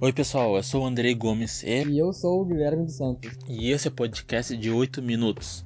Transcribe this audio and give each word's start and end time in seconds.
Oi 0.00 0.12
pessoal, 0.12 0.56
eu 0.56 0.62
sou 0.62 0.82
o 0.82 0.86
Andrei 0.86 1.14
Gomes 1.14 1.62
e... 1.62 1.84
E 1.84 1.98
eu 1.98 2.12
sou 2.12 2.42
o 2.42 2.44
Guilherme 2.44 2.84
dos 2.84 2.96
Santos. 2.96 3.30
E 3.48 3.70
esse 3.70 3.86
é 3.86 3.90
o 3.90 3.94
podcast 3.94 4.56
de 4.56 4.68
8 4.68 5.00
minutos. 5.00 5.64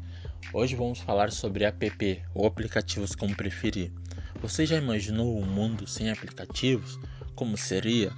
Hoje 0.53 0.77
vamos 0.77 1.01
falar 1.01 1.33
sobre 1.33 1.65
app 1.65 2.23
ou 2.35 2.47
aplicativos 2.47 3.15
como 3.15 3.35
preferir. 3.35 3.91
Você 4.43 4.67
já 4.67 4.77
imaginou 4.77 5.39
um 5.39 5.47
mundo 5.47 5.87
sem 5.87 6.11
aplicativos? 6.11 7.01
Como 7.35 7.57
seria? 7.57 8.13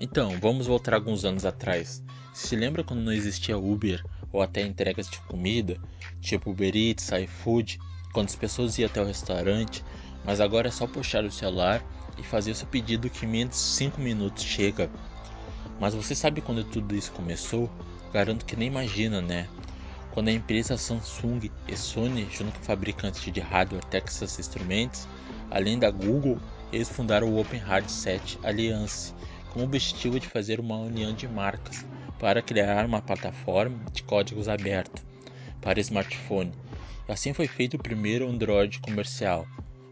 Então, 0.00 0.38
vamos 0.40 0.68
voltar 0.68 0.94
alguns 0.94 1.24
anos 1.24 1.44
atrás. 1.44 2.04
Se 2.32 2.54
lembra 2.54 2.84
quando 2.84 3.02
não 3.02 3.12
existia 3.12 3.58
Uber 3.58 4.02
ou 4.32 4.40
até 4.40 4.62
entregas 4.62 5.10
de 5.10 5.18
comida, 5.22 5.76
tipo 6.20 6.50
Uber 6.50 6.74
Eats, 6.74 7.10
iFood, 7.10 7.80
quando 8.12 8.28
as 8.28 8.36
pessoas 8.36 8.78
iam 8.78 8.86
até 8.86 9.02
o 9.02 9.06
restaurante, 9.06 9.84
mas 10.24 10.40
agora 10.40 10.68
é 10.68 10.70
só 10.70 10.86
puxar 10.86 11.24
o 11.24 11.32
celular 11.32 11.84
e 12.16 12.22
fazer 12.22 12.52
o 12.52 12.54
seu 12.54 12.68
pedido 12.68 13.10
que 13.10 13.26
menos 13.26 13.56
de 13.56 13.62
5 13.62 14.00
minutos 14.00 14.44
chega. 14.44 14.88
Mas 15.80 15.94
você 15.94 16.14
sabe 16.14 16.40
quando 16.40 16.64
tudo 16.64 16.94
isso 16.94 17.12
começou? 17.12 17.70
Garanto 18.12 18.44
que 18.44 18.56
nem 18.56 18.68
imagina, 18.68 19.20
né? 19.20 19.48
Quando 20.10 20.28
a 20.28 20.32
empresa 20.32 20.76
Samsung 20.76 21.50
e 21.68 21.76
Sony, 21.76 22.26
junto 22.30 22.58
com 22.58 22.64
fabricantes 22.64 23.32
de 23.32 23.40
hardware 23.40 23.84
Texas 23.84 24.38
Instruments, 24.38 25.06
além 25.50 25.78
da 25.78 25.90
Google, 25.90 26.38
eles 26.72 26.88
fundaram 26.88 27.28
o 27.28 27.40
Open 27.40 27.60
Hardset 27.60 28.38
Alliance, 28.42 29.14
com 29.52 29.60
o 29.60 29.64
objetivo 29.64 30.18
de 30.18 30.26
fazer 30.26 30.58
uma 30.58 30.76
união 30.76 31.12
de 31.12 31.28
marcas 31.28 31.86
para 32.18 32.42
criar 32.42 32.84
uma 32.84 33.00
plataforma 33.00 33.78
de 33.92 34.02
códigos 34.02 34.48
aberto 34.48 35.02
para 35.60 35.80
smartphone. 35.80 36.52
Assim 37.08 37.32
foi 37.32 37.46
feito 37.46 37.74
o 37.74 37.82
primeiro 37.82 38.28
Android 38.28 38.80
comercial, 38.80 39.46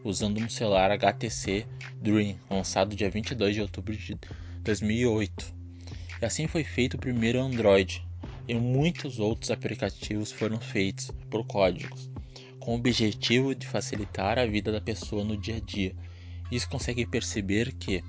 usando 0.05 0.38
um 0.38 0.48
celular 0.48 0.91
HTC 0.91 1.66
Dream, 2.02 2.37
lançado 2.51 2.96
dia 2.96 3.09
22 3.09 3.55
de 3.55 3.62
outubro 3.62 3.96
de 3.96 4.18
2008. 4.62 5.55
E 6.20 6.25
assim 6.25 6.47
foi 6.47 6.65
feito 6.65 6.95
o 6.95 6.98
primeiro 6.98 7.41
Android, 7.41 8.06
e 8.48 8.55
muitos 8.55 9.18
outros 9.18 9.51
aplicativos 9.51 10.32
foram 10.32 10.59
feitos 10.59 11.10
por 11.29 11.45
códigos, 11.46 12.10
com 12.60 12.73
o 12.73 12.77
objetivo 12.77 13.54
de 13.54 13.66
facilitar 13.66 14.38
a 14.38 14.46
vida 14.46 14.73
da 14.73 14.80
pessoa 14.80 15.24
no 15.24 15.37
dia 15.37 15.57
a 15.57 15.60
dia. 15.60 15.95
Isso 16.51 16.68
consegue 16.68 17.05
perceber 17.05 17.73
que 17.74 18.02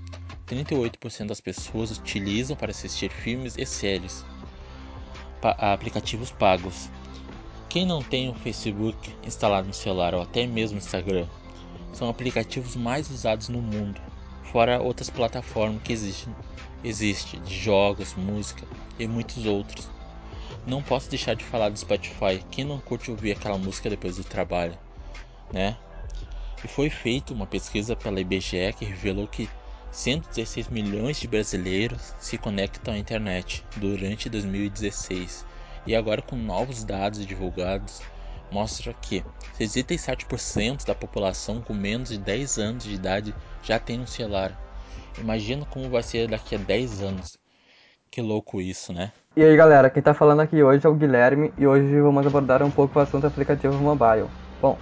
38% 0.46 1.28
das 1.28 1.42
pessoas 1.42 1.98
utilizam 1.98 2.56
para 2.56 2.72
assistir 2.72 3.12
filmes 3.12 3.58
e 3.58 3.66
séries 3.66 4.24
pa 5.42 5.52
aplicativos 5.52 6.32
pagos. 6.32 6.90
Quem 7.70 7.86
não 7.86 8.02
tem 8.02 8.30
o 8.30 8.34
Facebook 8.34 9.14
instalado 9.26 9.68
no 9.68 9.74
celular 9.74 10.16
ou 10.16 10.22
até 10.22 10.48
mesmo 10.48 10.78
o 10.78 10.82
Instagram 10.82 11.28
são 11.94 12.10
aplicativos 12.10 12.76
mais 12.76 13.10
usados 13.10 13.50
no 13.50 13.62
mundo, 13.62 14.00
fora 14.52 14.82
outras 14.82 15.10
plataformas 15.10 15.82
que 15.82 15.94
existem 15.94 16.34
existe 16.84 17.38
de 17.40 17.56
jogos, 17.56 18.14
música 18.16 18.66
e 19.00 19.08
muitos 19.08 19.46
outros. 19.46 19.90
Não 20.66 20.82
posso 20.82 21.10
deixar 21.10 21.36
de 21.36 21.44
falar 21.44 21.70
do 21.70 21.80
Spotify. 21.80 22.44
Quem 22.52 22.66
não 22.66 22.80
curte 22.80 23.12
ouvir 23.12 23.32
aquela 23.32 23.58
música 23.58 23.90
depois 23.90 24.18
do 24.18 24.24
trabalho, 24.24 24.78
né? 25.52 25.78
E 26.64 26.68
foi 26.68 26.90
feita 26.90 27.34
uma 27.34 27.46
pesquisa 27.46 27.96
pela 27.96 28.20
IBGE 28.20 28.74
que 28.78 28.86
revelou 28.86 29.28
que 29.28 29.50
116 29.92 30.68
milhões 30.70 31.20
de 31.20 31.28
brasileiros 31.28 32.14
se 32.20 32.38
conectam 32.38 32.94
à 32.94 32.98
internet 32.98 33.64
durante 33.78 34.30
2016. 34.30 35.46
E 35.86 35.96
agora 35.96 36.22
com 36.22 36.36
novos 36.36 36.84
dados 36.84 37.26
divulgados, 37.26 38.02
mostra 38.52 38.94
que 38.94 39.24
67% 39.60 40.86
da 40.86 40.96
população 40.96 41.62
com 41.62 41.74
menos 41.74 42.10
de 42.10 42.18
10 42.18 42.58
anos 42.58 42.84
de 42.84 42.94
idade 42.94 43.36
já 43.64 43.80
tem 43.80 44.00
um 44.00 44.08
celular 44.08 44.58
Imagina 45.20 45.66
como 45.66 45.90
vai 45.90 46.04
ser 46.04 46.28
daqui 46.28 46.56
a 46.56 46.60
10 46.60 47.02
anos. 47.02 47.38
Que 48.10 48.22
louco 48.22 48.62
isso, 48.62 48.94
né? 48.94 49.12
E 49.36 49.44
aí 49.44 49.56
galera, 49.56 49.90
quem 49.90 50.02
tá 50.02 50.14
falando 50.14 50.42
aqui 50.42 50.62
hoje 50.64 50.86
é 50.86 50.90
o 50.90 50.94
Guilherme 50.94 51.52
e 51.58 51.68
hoje 51.68 52.00
vamos 52.00 52.26
abordar 52.26 52.64
um 52.64 52.72
pouco 52.72 52.98
o 52.98 53.02
assunto 53.02 53.28
aplicativo 53.28 53.74
mobile. 53.76 54.28
Bom, 54.62 54.78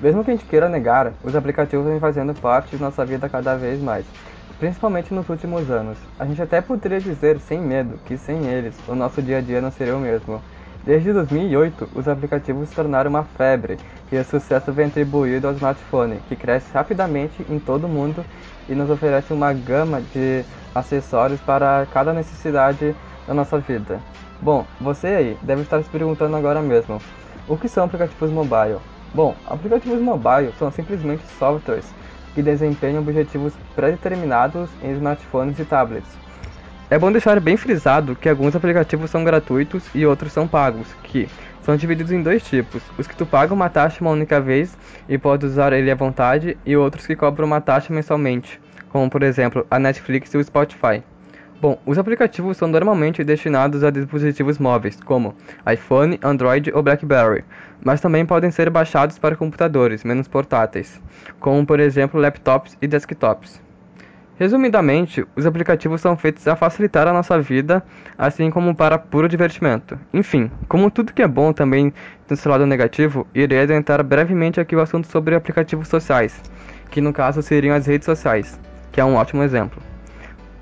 mesmo 0.00 0.24
que 0.24 0.30
a 0.30 0.34
gente 0.34 0.46
queira 0.46 0.68
negar, 0.68 1.12
os 1.24 1.34
aplicativos 1.34 1.86
vêm 1.86 1.98
fazendo 1.98 2.34
parte 2.34 2.76
de 2.76 2.82
nossa 2.82 3.04
vida 3.04 3.28
cada 3.28 3.56
vez 3.56 3.80
mais, 3.80 4.06
principalmente 4.58 5.12
nos 5.12 5.28
últimos 5.28 5.70
anos. 5.70 5.98
A 6.18 6.24
gente 6.24 6.40
até 6.40 6.60
poderia 6.60 7.00
dizer 7.00 7.40
sem 7.40 7.60
medo 7.60 7.98
que 8.06 8.16
sem 8.16 8.46
eles 8.46 8.74
o 8.86 8.94
nosso 8.94 9.20
dia 9.20 9.38
a 9.38 9.40
dia 9.40 9.60
não 9.60 9.70
seria 9.70 9.96
o 9.96 10.00
mesmo. 10.00 10.40
Desde 10.88 11.12
2008, 11.12 11.90
os 11.94 12.08
aplicativos 12.08 12.70
se 12.70 12.74
tornaram 12.74 13.10
uma 13.10 13.22
febre 13.22 13.76
e 14.10 14.16
o 14.16 14.24
sucesso 14.24 14.72
vem 14.72 14.86
atribuído 14.86 15.46
ao 15.46 15.52
smartphone, 15.52 16.18
que 16.26 16.34
cresce 16.34 16.72
rapidamente 16.72 17.44
em 17.46 17.58
todo 17.58 17.84
o 17.84 17.88
mundo 17.90 18.24
e 18.66 18.74
nos 18.74 18.88
oferece 18.88 19.30
uma 19.34 19.52
gama 19.52 20.00
de 20.00 20.42
acessórios 20.74 21.42
para 21.42 21.86
cada 21.92 22.14
necessidade 22.14 22.96
da 23.26 23.34
nossa 23.34 23.58
vida. 23.58 24.00
Bom, 24.40 24.64
você 24.80 25.08
aí 25.08 25.38
deve 25.42 25.60
estar 25.60 25.82
se 25.82 25.90
perguntando 25.90 26.34
agora 26.34 26.62
mesmo: 26.62 27.02
o 27.46 27.58
que 27.58 27.68
são 27.68 27.84
aplicativos 27.84 28.30
mobile? 28.30 28.78
Bom, 29.12 29.34
aplicativos 29.46 30.00
mobile 30.00 30.54
são 30.58 30.70
simplesmente 30.70 31.22
softwares 31.38 31.84
que 32.34 32.40
desempenham 32.40 33.02
objetivos 33.02 33.52
pré-determinados 33.76 34.70
em 34.82 34.92
smartphones 34.92 35.58
e 35.58 35.66
tablets. 35.66 36.08
É 36.90 36.98
bom 36.98 37.12
deixar 37.12 37.38
bem 37.38 37.54
frisado 37.54 38.16
que 38.16 38.30
alguns 38.30 38.56
aplicativos 38.56 39.10
são 39.10 39.22
gratuitos 39.22 39.84
e 39.94 40.06
outros 40.06 40.32
são 40.32 40.48
pagos, 40.48 40.88
que 41.02 41.28
são 41.60 41.76
divididos 41.76 42.12
em 42.12 42.22
dois 42.22 42.42
tipos: 42.42 42.82
os 42.96 43.06
que 43.06 43.14
tu 43.14 43.26
paga 43.26 43.52
uma 43.52 43.68
taxa 43.68 44.00
uma 44.00 44.10
única 44.10 44.40
vez 44.40 44.74
e 45.06 45.18
pode 45.18 45.44
usar 45.44 45.74
ele 45.74 45.90
à 45.90 45.94
vontade, 45.94 46.56
e 46.64 46.74
outros 46.78 47.06
que 47.06 47.14
cobram 47.14 47.46
uma 47.46 47.60
taxa 47.60 47.92
mensalmente, 47.92 48.58
como 48.88 49.10
por 49.10 49.22
exemplo 49.22 49.66
a 49.70 49.78
Netflix 49.78 50.32
e 50.32 50.38
o 50.38 50.42
Spotify. 50.42 51.02
Bom, 51.60 51.78
os 51.84 51.98
aplicativos 51.98 52.56
são 52.56 52.66
normalmente 52.66 53.22
destinados 53.22 53.84
a 53.84 53.90
dispositivos 53.90 54.58
móveis, 54.58 54.98
como 55.04 55.34
iPhone, 55.70 56.18
Android 56.22 56.72
ou 56.72 56.82
BlackBerry, 56.82 57.44
mas 57.84 58.00
também 58.00 58.24
podem 58.24 58.50
ser 58.50 58.70
baixados 58.70 59.18
para 59.18 59.36
computadores 59.36 60.04
menos 60.04 60.26
portáteis, 60.26 60.98
como 61.38 61.66
por 61.66 61.80
exemplo 61.80 62.18
laptops 62.18 62.78
e 62.80 62.86
desktops. 62.86 63.67
Resumidamente, 64.38 65.26
os 65.34 65.46
aplicativos 65.46 66.00
são 66.00 66.16
feitos 66.16 66.46
a 66.46 66.54
facilitar 66.54 67.08
a 67.08 67.12
nossa 67.12 67.40
vida, 67.42 67.82
assim 68.16 68.50
como 68.50 68.72
para 68.72 68.96
puro 68.96 69.28
divertimento. 69.28 69.98
Enfim, 70.14 70.48
como 70.68 70.92
tudo 70.92 71.12
que 71.12 71.22
é 71.22 71.26
bom 71.26 71.52
também 71.52 71.92
tem 72.24 72.36
seu 72.36 72.52
lado 72.52 72.64
negativo, 72.64 73.26
irei 73.34 73.62
adentrar 73.62 74.00
brevemente 74.04 74.60
aqui 74.60 74.76
o 74.76 74.80
assunto 74.80 75.08
sobre 75.08 75.34
aplicativos 75.34 75.88
sociais, 75.88 76.40
que 76.88 77.00
no 77.00 77.12
caso 77.12 77.42
seriam 77.42 77.74
as 77.74 77.86
redes 77.86 78.06
sociais, 78.06 78.60
que 78.92 79.00
é 79.00 79.04
um 79.04 79.16
ótimo 79.16 79.42
exemplo. 79.42 79.82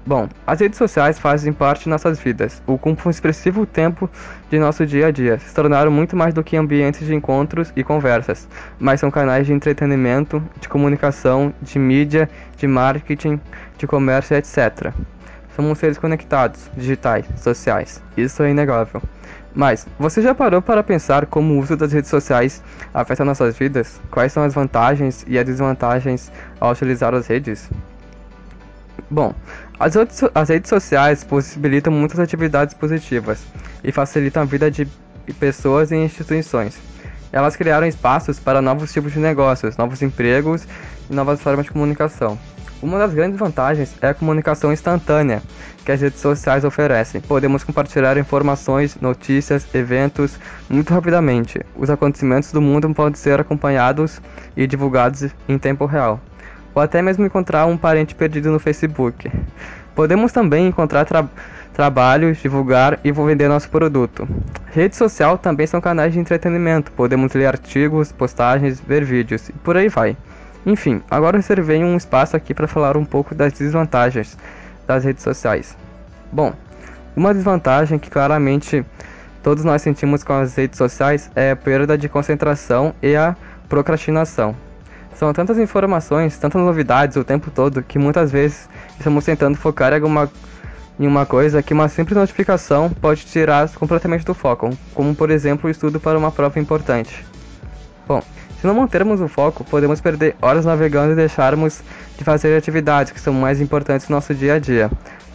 Bom, 0.07 0.29
as 0.47 0.61
redes 0.61 0.79
sociais 0.79 1.19
fazem 1.19 1.53
parte 1.53 1.83
de 1.83 1.91
nossas 1.91 2.21
vidas, 2.21 2.63
ocupam 2.65 3.09
um 3.09 3.11
expressivo 3.11 3.67
tempo 3.67 4.09
de 4.49 4.57
nosso 4.57 4.87
dia 4.87 5.09
a 5.09 5.11
dia, 5.11 5.37
se 5.41 5.53
tornaram 5.53 5.91
muito 5.91 6.15
mais 6.17 6.33
do 6.33 6.45
que 6.45 6.57
ambientes 6.57 7.05
de 7.05 7.13
encontros 7.13 7.73
e 7.75 7.83
conversas, 7.83 8.47
mas 8.79 9.01
são 9.01 9.11
canais 9.11 9.49
de 9.49 9.53
entretenimento, 9.53 10.41
de 10.61 10.69
comunicação, 10.69 11.53
de 11.61 11.77
mídia, 11.81 12.31
de 12.57 12.69
marketing, 12.69 13.41
de 13.77 13.85
comércio, 13.89 14.37
etc. 14.37 14.93
Somos 15.57 15.77
seres 15.79 15.99
conectados, 15.99 16.71
digitais, 16.77 17.27
sociais, 17.37 18.01
isso 18.17 18.45
é 18.45 18.51
inegável. 18.53 19.03
Mas, 19.53 19.89
você 19.99 20.23
já 20.23 20.33
parou 20.33 20.63
para 20.63 20.85
pensar 20.85 21.27
como 21.27 21.55
o 21.55 21.59
uso 21.59 21.77
das 21.77 21.93
redes 21.93 22.11
sociais 22.11 22.63
afeta 22.95 23.25
nossas 23.25 23.59
vidas? 23.59 24.01
Quais 24.13 24.33
são 24.33 24.45
as 24.45 24.55
vantagens 24.55 25.25
e 25.27 25.37
as 25.37 25.45
desvantagens 25.45 26.31
ao 26.61 26.71
utilizar 26.71 27.13
as 27.13 27.27
redes? 27.27 27.69
Bom, 29.11 29.33
as, 29.79 29.95
as 30.35 30.49
redes 30.49 30.69
sociais 30.69 31.23
possibilitam 31.23 31.93
muitas 31.93 32.19
atividades 32.19 32.75
positivas 32.75 33.45
e 33.85 33.93
facilitam 33.93 34.43
a 34.43 34.47
vida 34.47 34.71
de 34.71 34.89
pessoas 35.39 35.91
e 35.91 35.97
instituições. 35.97 36.79
Elas 37.33 37.57
criaram 37.57 37.87
espaços 37.87 38.39
para 38.39 38.63
novos 38.63 38.93
tipos 38.93 39.13
de 39.13 39.19
negócios, 39.19 39.77
novos 39.77 40.01
empregos 40.01 40.67
e 41.11 41.15
novas 41.15 41.41
formas 41.41 41.67
de 41.67 41.73
comunicação. 41.73 42.39
Uma 42.83 42.99
das 42.99 43.13
grandes 43.13 43.39
vantagens 43.39 43.95
é 44.01 44.09
a 44.09 44.15
comunicação 44.15 44.73
instantânea 44.73 45.43
que 45.85 45.93
as 45.93 46.01
redes 46.01 46.21
sociais 46.21 46.65
oferecem. 46.65 47.21
Podemos 47.21 47.65
compartilhar 47.65 48.17
informações, 48.19 48.97
notícias, 49.01 49.67
eventos 49.75 50.39
muito 50.69 50.93
rapidamente. 50.93 51.61
Os 51.75 51.91
acontecimentos 51.91 52.53
do 52.53 52.61
mundo 52.61 52.93
podem 52.95 53.15
ser 53.15 53.41
acompanhados 53.41 54.21
e 54.57 54.67
divulgados 54.67 55.27
em 55.49 55.59
tempo 55.59 55.87
real 55.87 56.21
ou 56.77 56.83
até 56.83 57.01
mesmo 57.01 57.25
encontrar 57.25 57.65
um 57.65 57.75
parente 57.75 58.15
perdido 58.15 58.51
no 58.51 58.59
Facebook. 58.59 59.33
Podemos 59.95 60.31
também 60.31 60.67
encontrar 60.67 61.07
tra 61.07 61.27
trabalhos, 61.73 62.39
divulgar 62.39 62.99
e 63.03 63.11
vender 63.11 63.49
nosso 63.49 63.71
produto. 63.71 64.29
Rede 64.67 64.95
social 64.95 65.39
também 65.39 65.67
são 65.67 65.81
canais 65.81 66.13
de 66.13 66.19
entretenimento, 66.19 66.93
podemos 66.93 67.33
ler 67.33 67.47
artigos, 67.47 68.13
postagens, 68.13 68.79
ver 68.79 69.05
vídeos 69.05 69.49
e 69.49 69.53
por 69.55 69.77
aí 69.77 69.89
vai. 69.89 70.17
Enfim, 70.67 71.03
agora 71.11 71.39
reservei 71.39 71.83
um 71.83 71.97
espaço 71.97 72.37
aqui 72.37 72.53
para 72.53 72.69
falar 72.69 72.97
um 72.97 73.07
pouco 73.07 73.35
das 73.35 73.55
desvantagens 73.55 74.37
das 74.87 75.05
redes 75.05 75.23
sociais. 75.23 75.75
Bom, 76.31 76.53
uma 77.17 77.33
desvantagem 77.33 77.99
que 77.99 78.11
claramente 78.11 78.85
todos 79.43 79.65
nós 79.65 79.81
sentimos 79.81 80.23
com 80.23 80.35
as 80.35 80.55
redes 80.55 80.77
sociais 80.77 81.31
é 81.35 81.53
a 81.53 81.57
perda 81.57 81.97
de 81.97 82.09
concentração 82.09 82.95
e 83.03 83.17
a 83.17 83.35
procrastinação. 83.67 84.66
São 85.17 85.33
tantas 85.33 85.59
informações, 85.59 86.37
tantas 86.37 86.61
novidades 86.61 87.17
o 87.17 87.25
tempo 87.25 87.51
todo 87.51 87.83
que 87.83 87.99
muitas 87.99 88.31
vezes 88.31 88.69
estamos 88.99 89.25
tentando 89.25 89.57
focar 89.57 89.93
em 89.93 89.97
alguma 89.97 90.31
em 90.99 91.07
uma 91.07 91.27
coisa 91.27 91.63
que 91.63 91.75
uma 91.75 91.89
simples 91.89 92.17
notificação 92.17 92.91
pode 92.91 93.25
tirar 93.27 93.69
completamente 93.71 94.25
do 94.25 94.35
foco, 94.35 94.71
como 94.95 95.15
por 95.15 95.31
exemplo 95.31 95.69
o 95.69 95.71
estudo 95.71 96.01
para 96.01 96.19
uma 96.19 96.31
prova 96.31 96.59
importante. 96.59 97.27
Bom, 98.07 98.23
se 98.61 98.67
não 98.67 98.75
mantermos 98.75 99.21
o 99.21 99.29
foco, 99.29 99.65
podemos 99.65 100.01
perder 100.01 100.37
horas 100.41 100.65
navegando 100.65 101.13
e 101.13 101.17
deixarmos 101.17 101.83
de 102.17 102.25
fazer 102.25 102.57
atividades 102.57 103.13
que 103.13 103.21
são 103.21 103.33
mais 103.33 103.61
importantes 103.61 104.09
no 104.09 104.17
nosso 104.17 104.35
dia 104.35 104.55
a 104.55 104.59
dia. 104.59 104.91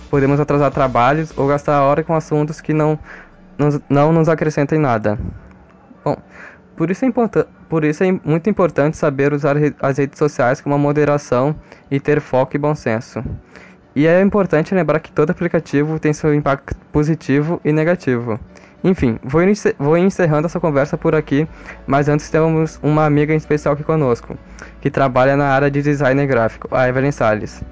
Podemos 0.10 0.39
atrasar 0.39 0.72
trabalhos 0.72 1.31
ou 1.36 1.48
gastar 1.48 1.75
a 1.75 1.83
hora 1.83 2.04
com 2.04 2.16
assuntos 2.16 2.60
que 2.60 2.74
não, 2.74 2.98
nos, 3.57 3.80
não 3.89 4.12
nos 4.12 4.30
acrescentem 4.30 4.80
nada. 4.80 5.18
Bom, 6.04 6.18
por 6.75 6.89
isso, 6.89 7.06
é 7.06 7.07
por 7.71 7.85
isso 7.85 8.03
é 8.03 8.12
muito 8.25 8.50
importante 8.50 8.97
saber 8.97 9.31
usar 9.31 9.56
as 9.81 9.97
redes 9.97 10.19
sociais 10.19 10.59
com 10.59 10.69
uma 10.69 10.77
moderação 10.77 11.56
e 11.89 12.01
ter 12.01 12.19
foco 12.19 12.53
e 12.57 12.59
bom 12.59 12.75
senso. 12.75 13.23
E 13.95 14.06
é 14.06 14.19
importante 14.19 14.75
lembrar 14.75 15.00
que 15.00 15.09
todo 15.09 15.29
aplicativo 15.29 15.97
tem 15.97 16.12
seu 16.12 16.35
impacto 16.35 16.75
positivo 16.91 17.62
e 17.63 17.71
negativo. 17.71 18.38
Enfim, 18.83 19.18
vou, 19.23 19.97
encerrando 19.97 20.47
essa 20.47 20.59
conversa 20.59 20.97
por 20.97 21.15
aqui, 21.15 21.47
mas 21.88 22.09
antes 22.09 22.29
temos 22.29 22.77
uma 22.83 23.06
amiga 23.06 23.33
em 23.33 23.38
especial 23.38 23.73
aqui 23.73 23.85
conosco, 23.85 24.38
que 24.81 24.91
trabalha 24.91 25.38
na 25.38 25.47
área 25.47 25.71
de 25.71 25.81
design 25.81 26.27
gráfico, 26.27 26.68
a 26.75 26.89
Evelyn 26.89 27.13
Salles. 27.13 27.63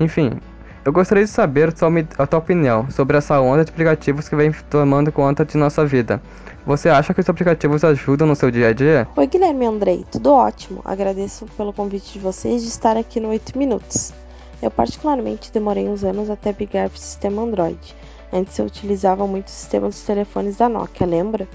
Enfim, 0.00 0.40
eu 0.84 0.92
gostaria 0.92 1.24
de 1.24 1.30
saber 1.30 1.74
a 2.18 2.26
tua 2.26 2.38
opinião 2.38 2.90
sobre 2.90 3.16
essa 3.16 3.40
onda 3.40 3.64
de 3.64 3.70
aplicativos 3.70 4.28
que 4.28 4.36
vem 4.36 4.52
tomando 4.68 5.10
conta 5.10 5.44
de 5.44 5.56
nossa 5.56 5.86
vida. 5.86 6.20
Você 6.66 6.90
acha 6.90 7.14
que 7.14 7.20
os 7.20 7.28
aplicativos 7.28 7.82
ajudam 7.82 8.26
no 8.26 8.36
seu 8.36 8.50
dia 8.50 8.68
a 8.68 8.72
dia? 8.72 9.08
Oi, 9.16 9.26
Guilherme 9.26 9.64
Andrei, 9.64 10.04
tudo 10.10 10.32
ótimo. 10.32 10.82
Agradeço 10.84 11.46
pelo 11.56 11.72
convite 11.72 12.12
de 12.12 12.18
vocês 12.18 12.62
de 12.62 12.68
estar 12.68 12.98
aqui 12.98 13.18
no 13.18 13.28
8 13.30 13.56
Minutos. 13.56 14.12
Eu 14.60 14.70
particularmente 14.70 15.50
demorei 15.50 15.88
uns 15.88 16.04
anos 16.04 16.28
até 16.28 16.52
para 16.52 16.86
o 16.86 16.98
sistema 16.98 17.42
Android. 17.42 17.96
Antes 18.30 18.58
eu 18.58 18.66
utilizava 18.66 19.26
muito 19.26 19.46
o 19.46 19.50
sistema 19.50 19.88
dos 19.88 20.02
telefones 20.02 20.56
da 20.56 20.68
Nokia, 20.68 21.06
lembra? 21.06 21.48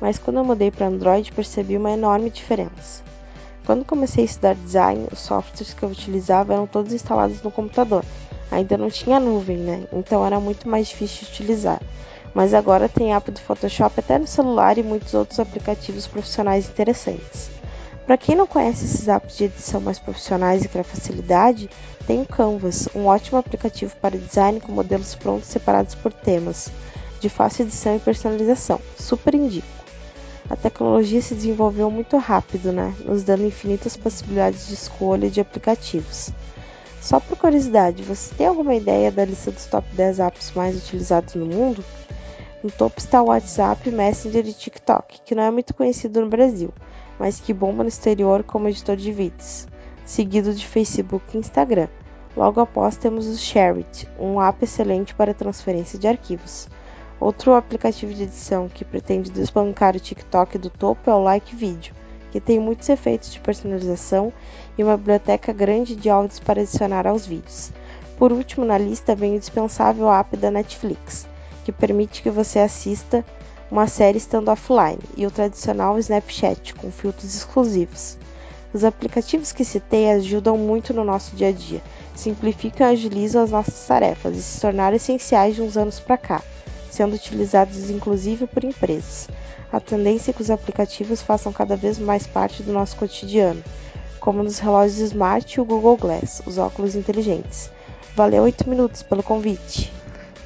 Mas 0.00 0.18
quando 0.18 0.38
eu 0.38 0.44
mudei 0.44 0.72
para 0.72 0.86
Android 0.86 1.30
percebi 1.32 1.76
uma 1.76 1.92
enorme 1.92 2.28
diferença. 2.28 3.04
Quando 3.64 3.84
comecei 3.84 4.24
a 4.24 4.26
estudar 4.26 4.54
design, 4.56 5.06
os 5.12 5.20
softwares 5.20 5.72
que 5.72 5.82
eu 5.82 5.88
utilizava 5.88 6.52
eram 6.54 6.66
todos 6.66 6.92
instalados 6.92 7.40
no 7.42 7.50
computador. 7.50 8.04
Ainda 8.54 8.78
não 8.78 8.88
tinha 8.88 9.18
nuvem, 9.18 9.56
né? 9.56 9.84
Então 9.92 10.24
era 10.24 10.38
muito 10.38 10.68
mais 10.68 10.88
difícil 10.88 11.26
de 11.26 11.32
utilizar. 11.32 11.80
Mas 12.32 12.54
agora 12.54 12.88
tem 12.88 13.14
app 13.14 13.30
do 13.30 13.40
Photoshop 13.40 13.98
até 13.98 14.18
no 14.18 14.26
celular 14.26 14.78
e 14.78 14.82
muitos 14.82 15.14
outros 15.14 15.38
aplicativos 15.38 16.06
profissionais 16.06 16.68
interessantes. 16.68 17.50
Para 18.06 18.18
quem 18.18 18.34
não 18.34 18.46
conhece 18.46 18.84
esses 18.84 19.08
apps 19.08 19.36
de 19.36 19.44
edição 19.44 19.80
mais 19.80 19.98
profissionais 19.98 20.64
e 20.64 20.68
para 20.68 20.84
facilidade, 20.84 21.70
tem 22.06 22.20
o 22.20 22.26
Canvas, 22.26 22.86
um 22.94 23.06
ótimo 23.06 23.38
aplicativo 23.38 23.96
para 23.96 24.18
design 24.18 24.60
com 24.60 24.72
modelos 24.72 25.14
prontos 25.14 25.48
separados 25.48 25.94
por 25.94 26.12
temas, 26.12 26.70
de 27.18 27.30
fácil 27.30 27.64
edição 27.64 27.96
e 27.96 28.00
personalização. 28.00 28.78
Super 28.98 29.34
indico. 29.34 29.66
A 30.50 30.56
tecnologia 30.56 31.22
se 31.22 31.34
desenvolveu 31.34 31.90
muito 31.90 32.18
rápido, 32.18 32.70
né? 32.70 32.94
Nos 33.06 33.22
dando 33.22 33.46
infinitas 33.46 33.96
possibilidades 33.96 34.68
de 34.68 34.74
escolha 34.74 35.30
de 35.30 35.40
aplicativos. 35.40 36.30
Só 37.04 37.20
por 37.20 37.36
curiosidade, 37.36 38.02
você 38.02 38.34
tem 38.34 38.46
alguma 38.46 38.74
ideia 38.74 39.12
da 39.12 39.24
lista 39.24 39.50
dos 39.50 39.66
top 39.66 39.86
10 39.94 40.20
apps 40.20 40.52
mais 40.52 40.76
utilizados 40.76 41.34
no 41.34 41.46
mundo? 41.46 41.84
No 42.62 42.70
topo 42.70 42.98
está 42.98 43.22
o 43.22 43.26
WhatsApp, 43.26 43.90
Messenger 43.90 44.46
e 44.46 44.52
TikTok, 44.52 45.20
que 45.24 45.34
não 45.34 45.42
é 45.42 45.50
muito 45.50 45.74
conhecido 45.74 46.20
no 46.20 46.28
Brasil 46.28 46.72
mas 47.18 47.40
que 47.40 47.52
bomba 47.52 47.82
no 47.82 47.88
exterior 47.88 48.42
como 48.42 48.68
editor 48.68 48.96
de 48.96 49.12
vídeos, 49.12 49.66
seguido 50.04 50.52
de 50.52 50.66
Facebook 50.66 51.24
e 51.34 51.38
Instagram. 51.38 51.88
Logo 52.36 52.60
após 52.60 52.96
temos 52.96 53.26
o 53.26 53.36
Sharit, 53.36 54.08
um 54.18 54.40
app 54.40 54.64
excelente 54.64 55.14
para 55.14 55.32
transferência 55.32 55.98
de 55.98 56.08
arquivos. 56.08 56.68
Outro 57.20 57.54
aplicativo 57.54 58.12
de 58.12 58.24
edição 58.24 58.68
que 58.68 58.84
pretende 58.84 59.30
desbancar 59.30 59.94
o 59.94 60.00
TikTok 60.00 60.58
do 60.58 60.68
topo 60.68 61.08
é 61.08 61.14
o 61.14 61.22
Like 61.22 61.54
Video, 61.54 61.94
que 62.34 62.40
tem 62.40 62.58
muitos 62.58 62.88
efeitos 62.88 63.32
de 63.32 63.38
personalização 63.38 64.32
e 64.76 64.82
uma 64.82 64.96
biblioteca 64.96 65.52
grande 65.52 65.94
de 65.94 66.10
áudios 66.10 66.40
para 66.40 66.62
adicionar 66.62 67.06
aos 67.06 67.24
vídeos. 67.24 67.70
Por 68.18 68.32
último 68.32 68.64
na 68.64 68.76
lista 68.76 69.14
vem 69.14 69.36
o 69.36 69.38
dispensável 69.38 70.10
app 70.10 70.36
da 70.36 70.50
Netflix, 70.50 71.28
que 71.64 71.70
permite 71.70 72.22
que 72.24 72.30
você 72.30 72.58
assista 72.58 73.24
uma 73.70 73.86
série 73.86 74.18
estando 74.18 74.50
offline, 74.50 74.98
e 75.16 75.24
o 75.24 75.30
tradicional 75.30 75.96
Snapchat, 75.96 76.74
com 76.74 76.90
filtros 76.90 77.36
exclusivos. 77.36 78.18
Os 78.72 78.82
aplicativos 78.82 79.52
que 79.52 79.64
citei 79.64 80.10
ajudam 80.10 80.58
muito 80.58 80.92
no 80.92 81.04
nosso 81.04 81.36
dia 81.36 81.50
a 81.50 81.52
dia, 81.52 81.80
simplificam 82.16 82.88
e 82.88 82.94
agilizam 82.94 83.44
as 83.44 83.52
nossas 83.52 83.86
tarefas 83.86 84.36
e 84.36 84.42
se 84.42 84.60
tornaram 84.60 84.96
essenciais 84.96 85.54
de 85.54 85.62
uns 85.62 85.76
anos 85.76 86.00
para 86.00 86.18
cá, 86.18 86.42
sendo 86.94 87.16
utilizados 87.16 87.90
inclusive 87.90 88.46
por 88.46 88.64
empresas. 88.64 89.28
A 89.72 89.80
tendência 89.80 90.30
é 90.30 90.34
que 90.34 90.42
os 90.42 90.50
aplicativos 90.50 91.20
façam 91.20 91.52
cada 91.52 91.76
vez 91.76 91.98
mais 91.98 92.26
parte 92.26 92.62
do 92.62 92.72
nosso 92.72 92.96
cotidiano, 92.96 93.62
como 94.20 94.42
nos 94.42 94.58
relógios 94.58 95.10
smart 95.10 95.52
e 95.52 95.60
o 95.60 95.64
Google 95.64 95.96
Glass, 95.96 96.40
os 96.46 96.56
óculos 96.56 96.94
inteligentes. 96.94 97.70
Valeu 98.14 98.44
8 98.44 98.68
minutos 98.70 99.02
pelo 99.02 99.22
convite. 99.22 99.92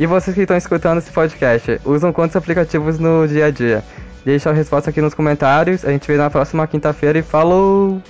E 0.01 0.07
vocês 0.07 0.35
que 0.35 0.43
estão 0.43 0.57
escutando 0.57 0.99
esse 0.99 1.11
podcast, 1.11 1.81
usam 1.85 2.13
quantos 2.13 2.37
aplicativos 2.37 2.99
no 2.99 3.29
dia 3.29 3.47
a 3.47 3.51
dia? 3.51 3.85
Deixa 4.25 4.51
a 4.51 4.53
resposta 4.53 4.91
aqui 4.91 5.01
nos 5.01 5.13
comentários. 5.13 5.85
A 5.85 5.91
gente 5.91 6.07
vê 6.07 6.17
na 6.17 6.31
próxima 6.31 6.67
quinta-feira 6.67 7.19
e 7.19 7.23
falou! 7.23 8.01